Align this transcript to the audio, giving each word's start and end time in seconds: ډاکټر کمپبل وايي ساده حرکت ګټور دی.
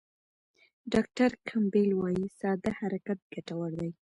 ډاکټر 0.93 1.29
کمپبل 1.49 1.89
وايي 1.99 2.25
ساده 2.39 2.71
حرکت 2.79 3.19
ګټور 3.33 3.71
دی. 3.79 3.89